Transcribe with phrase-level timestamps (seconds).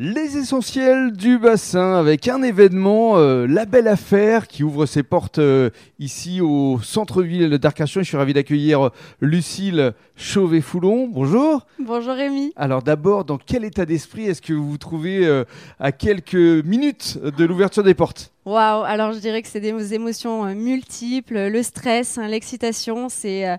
[0.00, 5.40] Les essentiels du bassin avec un événement, euh, la belle affaire qui ouvre ses portes
[5.40, 8.02] euh, ici au centre-ville d'Arcachon.
[8.02, 8.90] Je suis ravi d'accueillir euh,
[9.20, 11.08] Lucille Chauvet-Foulon.
[11.08, 11.66] Bonjour.
[11.80, 12.52] Bonjour Rémi.
[12.54, 15.42] Alors d'abord, dans quel état d'esprit est-ce que vous vous trouvez euh,
[15.80, 18.30] à quelques minutes de l'ouverture des portes?
[18.48, 23.46] Waouh, alors je dirais que c'est des émotions euh, multiples, le stress, hein, l'excitation, c'est
[23.46, 23.56] euh,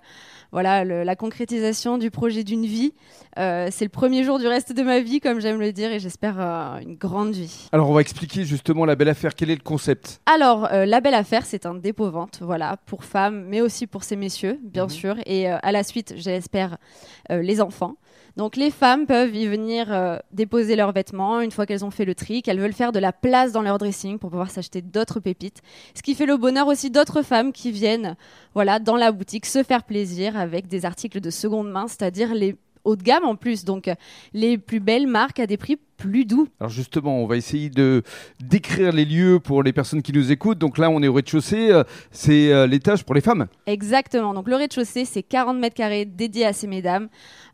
[0.51, 2.95] voilà le- la concrétisation du projet d'une vie.
[3.37, 5.99] Euh, c'est le premier jour du reste de ma vie, comme j'aime le dire, et
[5.99, 7.67] j'espère euh, une grande vie.
[7.71, 9.35] Alors on va expliquer justement la belle affaire.
[9.35, 10.21] Quel est le concept?
[10.25, 14.59] Alors, la belle affaire, c'est un dépôt-vente, voilà, pour femmes, mais aussi pour ces messieurs,
[14.63, 14.89] bien Mhm.
[14.89, 16.77] sûr, et à la suite, j'espère,
[17.29, 17.93] les enfants.
[18.39, 22.05] Donc, les femmes peuvent y venir euh, déposer leurs vêtements une fois qu'elles ont fait
[22.05, 25.19] le tri, qu'elles veulent faire de la place dans leur dressing pour pouvoir s'acheter d'autres
[25.19, 25.61] pépites.
[25.93, 28.15] Ce qui fait le bonheur aussi d'autres femmes qui viennent,
[28.53, 32.55] voilà, dans la boutique se faire plaisir avec des articles de seconde main, c'est-à-dire les
[32.83, 33.89] haut de gamme en plus, donc
[34.33, 36.47] les plus belles marques à des prix plus doux.
[36.61, 38.03] Alors justement, on va essayer de
[38.39, 40.57] décrire les lieux pour les personnes qui nous écoutent.
[40.57, 41.71] Donc là, on est au rez-de-chaussée.
[41.71, 43.47] euh, C'est euh, l'étage pour les femmes.
[43.65, 44.33] Exactement.
[44.33, 47.09] Donc le rez-de-chaussée, c'est 40 mètres carrés dédiés à ces mesdames.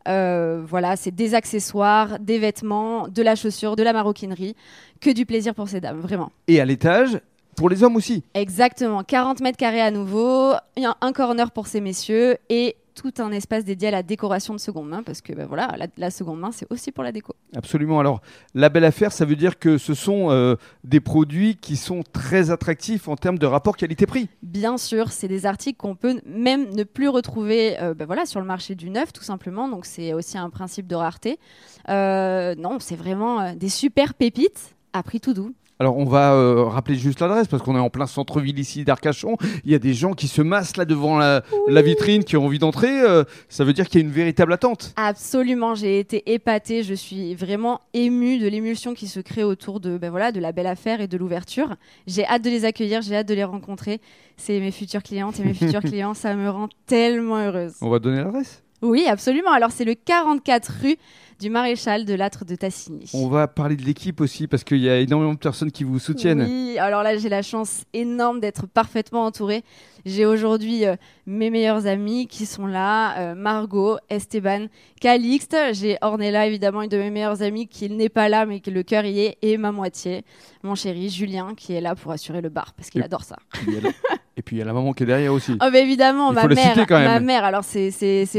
[0.08, 4.54] Euh, voilà, c'est des accessoires, des vêtements, de la chaussure, de la maroquinerie.
[5.00, 6.30] Que du plaisir pour ces dames, vraiment.
[6.46, 7.18] Et à l'étage,
[7.56, 8.22] pour les hommes aussi.
[8.34, 9.02] Exactement.
[9.02, 13.12] 40 mètres carrés à nouveau, il y a un corner pour ces messieurs et tout
[13.18, 16.10] un espace dédié à la décoration de seconde main parce que ben voilà, la, la
[16.10, 17.34] seconde main, c'est aussi pour la déco.
[17.54, 18.00] Absolument.
[18.00, 18.20] Alors,
[18.54, 22.50] la belle affaire, ça veut dire que ce sont euh, des produits qui sont très
[22.50, 24.28] attractifs en termes de rapport qualité-prix.
[24.42, 28.40] Bien sûr, c'est des articles qu'on peut même ne plus retrouver euh, ben voilà, sur
[28.40, 29.68] le marché du neuf, tout simplement.
[29.68, 31.38] Donc, c'est aussi un principe de rareté.
[31.90, 35.54] Euh, non, c'est vraiment des super pépites à prix tout doux.
[35.78, 39.36] Alors, on va euh, rappeler juste l'adresse parce qu'on est en plein centre-ville ici d'Arcachon.
[39.64, 42.46] Il y a des gens qui se massent là devant la, la vitrine, qui ont
[42.46, 43.02] envie d'entrer.
[43.02, 44.94] Euh, ça veut dire qu'il y a une véritable attente.
[44.96, 46.82] Absolument, j'ai été épatée.
[46.82, 50.52] Je suis vraiment émue de l'émulsion qui se crée autour de, ben voilà, de la
[50.52, 51.76] belle affaire et de l'ouverture.
[52.06, 54.00] J'ai hâte de les accueillir, j'ai hâte de les rencontrer.
[54.38, 56.14] C'est mes futures clientes et mes futurs clients.
[56.14, 57.74] Ça me rend tellement heureuse.
[57.82, 58.62] On va donner l'adresse.
[58.82, 59.52] Oui, absolument.
[59.52, 60.96] Alors, c'est le 44 rue
[61.40, 63.10] du Maréchal de Lattre de Tassigny.
[63.12, 65.98] On va parler de l'équipe aussi parce qu'il y a énormément de personnes qui vous
[65.98, 66.42] soutiennent.
[66.42, 69.62] Oui, alors là, j'ai la chance énorme d'être parfaitement entourée.
[70.06, 74.66] J'ai aujourd'hui euh, mes meilleurs amis qui sont là, euh, Margot, Esteban,
[75.00, 75.56] Calixte.
[75.72, 78.82] J'ai Ornella, évidemment, une de mes meilleures amies qui n'est pas là, mais qui le
[78.82, 80.24] cœur y est, et ma moitié,
[80.62, 83.36] mon chéri Julien, qui est là pour assurer le bar, parce qu'il adore ça.
[83.66, 83.80] Il
[84.38, 85.52] Et puis il y a la maman qui est derrière aussi.
[85.54, 87.06] Oh, bah évidemment, Il ma mère, citer quand même.
[87.06, 87.90] ma mère, alors c'est-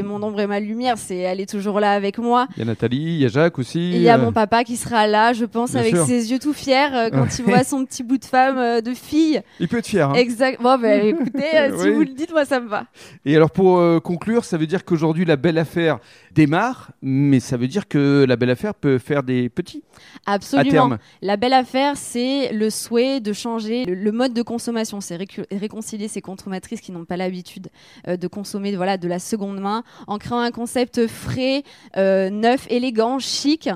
[0.03, 2.47] mon ombre et ma lumière, c'est elle est toujours là avec moi.
[2.55, 3.79] Il y a Nathalie, il y a Jacques aussi.
[3.79, 6.05] Et il y a euh, mon papa qui sera là, je pense, Bien avec sûr.
[6.05, 8.93] ses yeux tout fiers euh, quand il voit son petit bout de femme, euh, de
[8.93, 9.41] fille.
[9.59, 10.07] Il peut être fier.
[10.07, 10.13] hein.
[10.13, 10.61] Exact.
[10.61, 11.41] Bon, bah, écoutez,
[11.79, 11.91] si Oui.
[11.93, 12.83] vous le dites, moi, ça me va.
[13.25, 15.97] Et alors pour conclure, ça veut dire qu'aujourd'hui la belle affaire
[16.31, 19.83] démarre, mais ça veut dire que la belle affaire peut faire des petits
[20.27, 20.69] à Absolument.
[20.71, 20.97] terme.
[21.23, 25.01] La belle affaire, c'est le souhait de changer le, le mode de consommation.
[25.01, 25.45] C'est récu-
[25.87, 27.69] réconcilier ces consommatrices qui n'ont pas l'habitude
[28.07, 31.63] euh, de consommer voilà, de la seconde main en créant un concept frais,
[31.95, 33.69] euh, neuf, élégant, chic.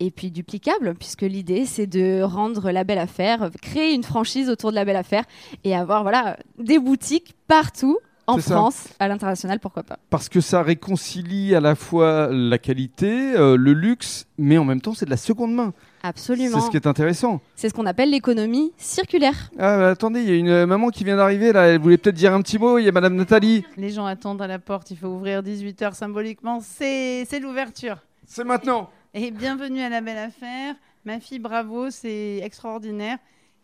[0.00, 4.70] Et puis duplicable, puisque l'idée c'est de rendre la belle affaire, créer une franchise autour
[4.70, 5.24] de la belle affaire
[5.64, 8.54] et avoir voilà des boutiques partout en ça.
[8.54, 9.98] France, à l'international, pourquoi pas.
[10.08, 14.80] Parce que ça réconcilie à la fois la qualité, euh, le luxe, mais en même
[14.80, 15.74] temps c'est de la seconde main.
[16.02, 16.60] Absolument.
[16.60, 17.40] C'est ce qui est intéressant.
[17.56, 19.50] C'est ce qu'on appelle l'économie circulaire.
[19.58, 21.98] Ah, bah, attendez, il y a une euh, maman qui vient d'arriver là, elle voulait
[21.98, 23.64] peut-être dire un petit mot, il y a Madame Nathalie.
[23.76, 27.98] Les gens attendent à la porte, il faut ouvrir 18h symboliquement, c'est l'ouverture.
[28.26, 30.74] C'est maintenant Et bienvenue à la belle affaire.
[31.04, 33.18] Ma fille, bravo, c'est extraordinaire.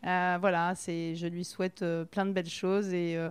[0.06, 3.30] Euh, voilà, c'est, je lui souhaite euh, plein de belles choses et euh,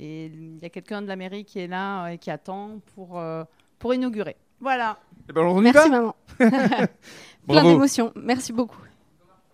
[0.00, 2.80] et il y a quelqu'un de la mairie qui est là euh, et qui attend
[2.94, 3.44] pour, euh,
[3.78, 4.36] pour inaugurer.
[4.60, 4.98] Voilà.
[5.28, 6.16] Eh ben, on y Merci va maman.
[7.48, 8.12] Plein d'émotions.
[8.16, 8.78] Merci beaucoup.